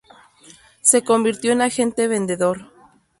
[0.81, 2.71] Se convirtió en agente vendedor.